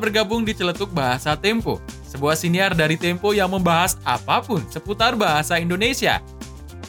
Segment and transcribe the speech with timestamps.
[0.00, 1.76] Bergabung di Celetuk Bahasa Tempo,
[2.08, 6.24] sebuah siniar dari Tempo yang membahas apa pun seputar bahasa Indonesia.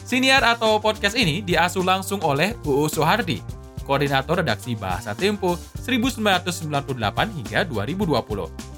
[0.02, 3.44] Siniar atau podcast ini diasuh langsung oleh UU Sohardi,
[3.84, 8.72] Koordinator Redaksi Bahasa Tempo 1998 hingga 2020.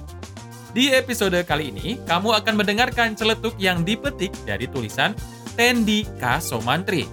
[0.75, 5.15] Di episode kali ini, kamu akan mendengarkan celetuk yang dipetik dari tulisan
[5.55, 6.43] Tendi K.
[6.43, 7.07] Somantri.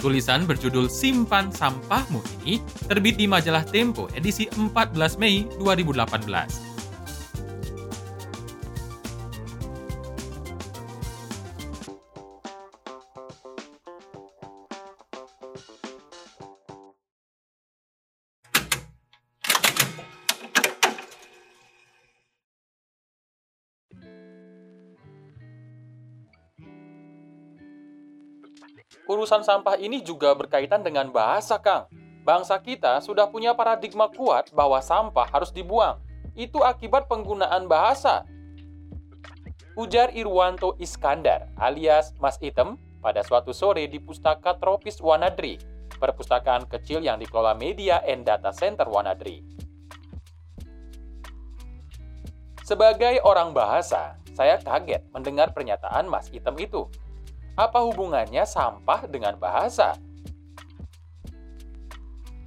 [0.00, 2.56] Tulisan berjudul Simpan Sampahmu ini
[2.88, 6.69] terbit di majalah Tempo edisi 14 Mei 2018.
[29.10, 31.90] Urusan sampah ini juga berkaitan dengan bahasa, Kang.
[32.20, 35.98] Bangsa kita sudah punya paradigma kuat bahwa sampah harus dibuang.
[36.36, 38.28] Itu akibat penggunaan bahasa.
[39.74, 45.56] Ujar Irwanto Iskandar alias Mas Item pada suatu sore di Pustaka Tropis Wanadri,
[45.96, 49.40] perpustakaan kecil yang dikelola Media and Data Center Wanadri.
[52.60, 56.86] Sebagai orang bahasa, saya kaget mendengar pernyataan Mas Item itu.
[57.60, 59.92] Apa hubungannya sampah dengan bahasa?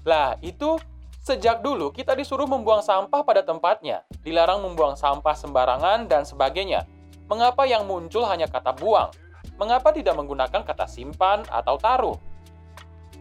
[0.01, 0.81] Lah, itu
[1.21, 6.89] sejak dulu kita disuruh membuang sampah pada tempatnya, dilarang membuang sampah sembarangan dan sebagainya.
[7.29, 9.13] Mengapa yang muncul hanya kata buang?
[9.61, 12.17] Mengapa tidak menggunakan kata simpan atau taruh?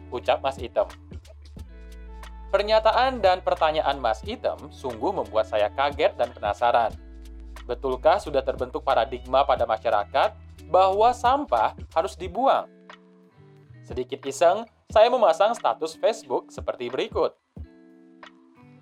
[0.08, 0.88] Ucap Mas Item.
[2.48, 6.96] Pernyataan dan pertanyaan Mas Item sungguh membuat saya kaget dan penasaran.
[7.68, 12.64] Betulkah sudah terbentuk paradigma pada masyarakat bahwa sampah harus dibuang.
[13.84, 17.36] Sedikit iseng, saya memasang status Facebook seperti berikut.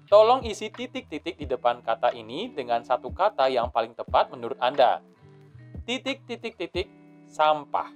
[0.07, 5.03] Tolong isi titik-titik di depan kata ini dengan satu kata yang paling tepat menurut Anda.
[5.83, 6.87] Titik-titik-titik
[7.27, 7.91] sampah.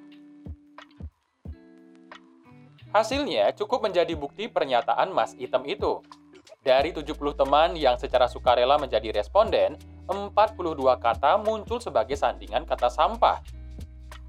[2.95, 6.03] Hasilnya cukup menjadi bukti pernyataan Mas Item itu.
[6.63, 9.75] Dari 70 teman yang secara sukarela menjadi responden,
[10.07, 10.35] 42
[11.03, 13.43] kata muncul sebagai sandingan kata sampah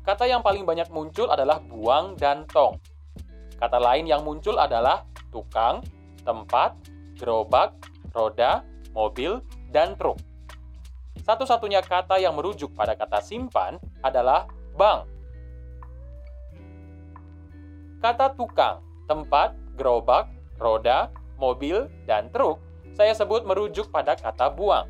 [0.06, 2.78] Kata yang paling banyak muncul adalah buang dan tong.
[3.58, 5.02] Kata lain yang muncul adalah
[5.34, 5.82] tukang,
[6.22, 6.78] tempat,
[7.18, 7.74] gerobak,
[8.14, 8.62] roda,
[8.94, 9.42] mobil,
[9.74, 10.22] dan truk.
[11.26, 14.46] Satu-satunya kata yang merujuk pada kata simpan adalah
[14.78, 15.10] bank.
[17.98, 20.30] Kata tukang, tempat, gerobak,
[20.62, 21.10] roda,
[21.42, 22.62] mobil, dan truk
[22.96, 24.88] saya sebut merujuk pada kata buang.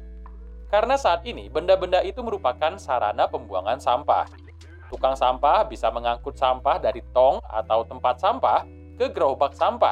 [0.70, 4.30] Karena saat ini benda-benda itu merupakan sarana pembuangan sampah.
[4.96, 8.64] Tukang sampah bisa mengangkut sampah dari tong atau tempat sampah
[8.96, 9.92] ke gerobak sampah.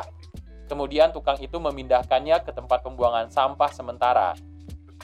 [0.71, 4.31] Kemudian tukang itu memindahkannya ke tempat pembuangan sampah sementara.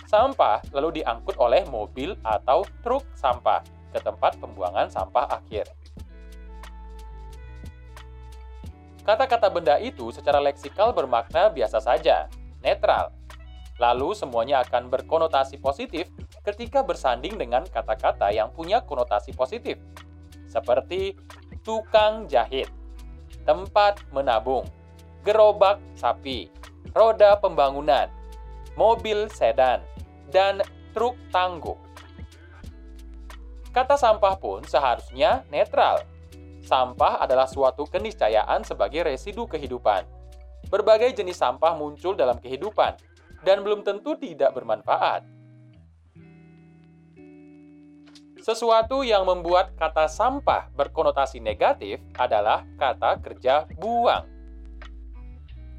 [0.08, 3.60] Sampah lalu diangkut oleh mobil atau truk sampah
[3.92, 5.68] ke tempat pembuangan sampah akhir.
[9.04, 12.32] Kata-kata benda itu secara leksikal bermakna biasa saja,
[12.64, 13.12] netral.
[13.84, 16.08] Lalu semuanya akan berkonotasi positif
[16.50, 19.78] ketika bersanding dengan kata-kata yang punya konotasi positif,
[20.50, 21.14] seperti
[21.62, 22.66] tukang jahit,
[23.46, 24.66] tempat menabung,
[25.22, 26.50] gerobak sapi,
[26.98, 28.10] roda pembangunan,
[28.74, 29.86] mobil sedan,
[30.34, 30.66] dan
[30.98, 31.78] truk tangguh.
[33.70, 36.02] Kata sampah pun seharusnya netral.
[36.66, 40.04] Sampah adalah suatu keniscayaan sebagai residu kehidupan.
[40.74, 42.98] Berbagai jenis sampah muncul dalam kehidupan
[43.46, 45.39] dan belum tentu tidak bermanfaat.
[48.50, 54.26] Sesuatu yang membuat kata sampah berkonotasi negatif adalah kata kerja buang.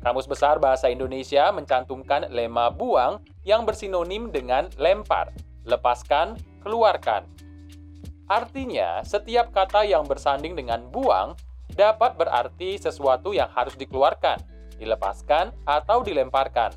[0.07, 5.35] Kamus Besar Bahasa Indonesia mencantumkan lema buang yang bersinonim dengan lempar,
[5.67, 7.27] lepaskan, keluarkan.
[8.31, 11.35] Artinya, setiap kata yang bersanding dengan buang
[11.75, 14.39] dapat berarti sesuatu yang harus dikeluarkan,
[14.79, 16.71] dilepaskan, atau dilemparkan.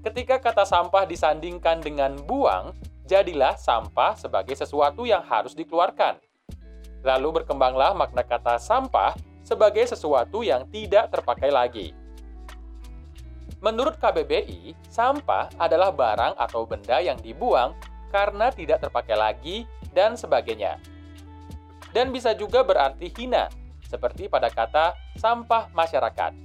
[0.00, 2.72] Ketika kata sampah disandingkan dengan buang,
[3.06, 6.18] jadilah sampah sebagai sesuatu yang harus dikeluarkan.
[7.06, 9.14] Lalu berkembanglah makna kata sampah
[9.46, 11.94] sebagai sesuatu yang tidak terpakai lagi.
[13.62, 17.72] Menurut KBBI, sampah adalah barang atau benda yang dibuang
[18.10, 19.56] karena tidak terpakai lagi
[19.94, 20.76] dan sebagainya.
[21.94, 23.48] Dan bisa juga berarti hina,
[23.86, 26.36] seperti pada kata sampah masyarakat.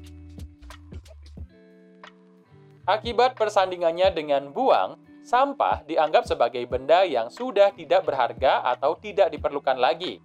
[2.87, 9.77] Akibat persandingannya dengan buang, sampah dianggap sebagai benda yang sudah tidak berharga atau tidak diperlukan
[9.77, 10.21] lagi.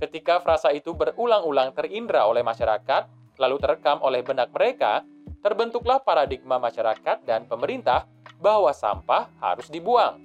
[0.00, 5.04] Ketika frasa itu berulang-ulang terindra oleh masyarakat, lalu terekam oleh benak mereka,
[5.40, 8.08] terbentuklah paradigma masyarakat dan pemerintah
[8.40, 10.20] bahwa sampah harus dibuang.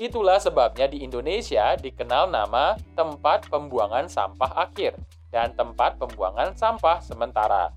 [0.00, 4.96] Itulah sebabnya di Indonesia dikenal nama tempat pembuangan sampah akhir
[5.28, 7.70] dan tempat pembuangan sampah sementara.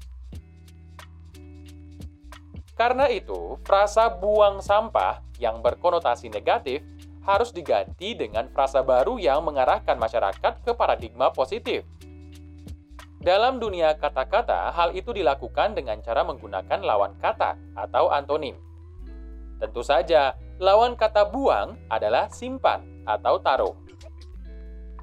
[2.83, 6.83] Karena itu, frasa buang sampah yang berkonotasi negatif
[7.24, 11.88] harus diganti dengan frasa baru yang mengarahkan masyarakat ke paradigma positif.
[13.24, 18.59] Dalam dunia kata-kata, hal itu dilakukan dengan cara menggunakan lawan kata atau antonim.
[19.63, 23.79] Tentu saja, lawan kata buang adalah simpan atau taruh.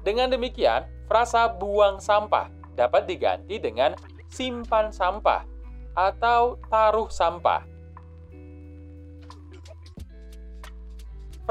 [0.05, 2.45] Dengan demikian, frasa buang sampah
[2.77, 3.97] dapat diganti dengan
[4.29, 5.49] simpan sampah
[5.97, 7.70] atau taruh sampah.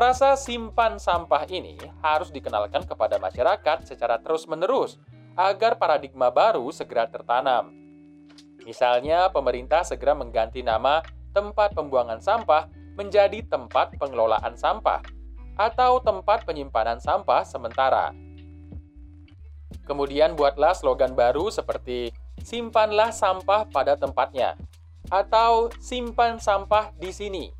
[0.00, 4.96] Frasa simpan sampah ini harus dikenalkan kepada masyarakat secara terus-menerus
[5.36, 7.68] agar paradigma baru segera tertanam.
[8.64, 11.04] Misalnya, pemerintah segera mengganti nama
[11.36, 15.04] tempat pembuangan sampah menjadi tempat pengelolaan sampah
[15.60, 18.16] atau tempat penyimpanan sampah sementara.
[19.84, 22.08] Kemudian buatlah slogan baru seperti
[22.40, 24.56] simpanlah sampah pada tempatnya
[25.12, 27.52] atau simpan sampah di sini.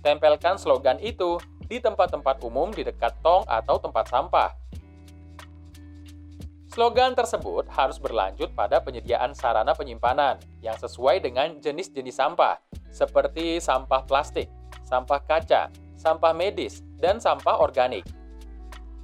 [0.00, 1.36] Tempelkan slogan itu
[1.68, 4.50] di tempat-tempat umum di dekat tong atau tempat sampah.
[6.68, 12.60] Slogan tersebut harus berlanjut pada penyediaan sarana penyimpanan yang sesuai dengan jenis-jenis sampah,
[12.92, 14.48] seperti sampah plastik,
[14.84, 18.04] sampah kaca, sampah medis, dan sampah organik.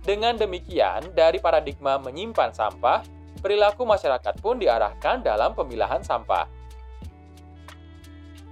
[0.04, 3.00] Dengan demikian, dari paradigma menyimpan sampah,
[3.40, 6.44] perilaku masyarakat pun diarahkan dalam pemilahan sampah.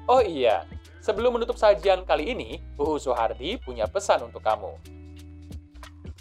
[0.08, 0.66] Oh iya,
[1.02, 4.78] sebelum menutup sajian kali ini, UU Soehardi punya pesan untuk kamu.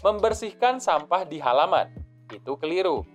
[0.02, 1.86] Membersihkan sampah di halaman,
[2.26, 3.06] itu keliru.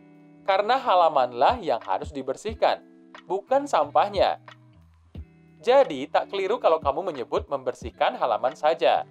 [0.48, 2.80] Karena halamanlah yang harus dibersihkan,
[3.28, 4.40] bukan sampahnya.
[5.60, 9.04] Jadi, tak keliru kalau kamu menyebut membersihkan halaman saja.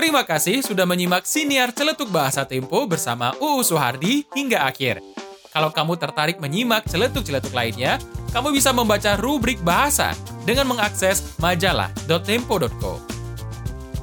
[0.00, 5.04] Terima kasih sudah menyimak siniar celetuk bahasa Tempo bersama UU Soehardi hingga akhir.
[5.52, 8.00] Kalau kamu tertarik menyimak celetuk-celetuk lainnya,
[8.32, 10.16] kamu bisa membaca rubrik bahasa
[10.48, 12.96] dengan mengakses majalah.tempo.co.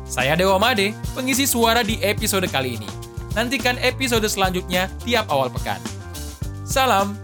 [0.05, 2.89] Saya Dewa Made, pengisi suara di episode kali ini.
[3.33, 5.81] Nantikan episode selanjutnya tiap awal pekan.
[6.61, 7.17] Salam